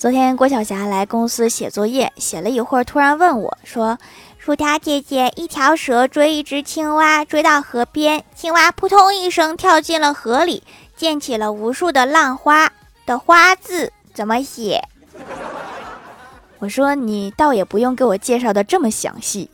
[0.00, 3.98] 昨天郭晓霞来公司写作业写了一会儿突然问我说
[4.38, 10.62] 薯条姐姐一条蛇追一只青蛙追到河边青蛙扑通一声跳进了河里
[10.96, 12.72] 溅起了无数的浪花
[13.04, 14.82] 的花字怎么写？
[16.60, 19.50] 我说你倒也不用给我介绍的这么详细。